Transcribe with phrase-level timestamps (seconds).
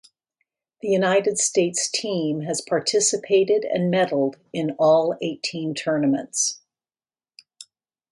[0.81, 6.59] The United States team has participated and medaled in all eighteen tournaments.